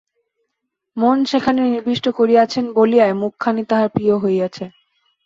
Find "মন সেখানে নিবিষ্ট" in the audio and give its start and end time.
0.97-2.05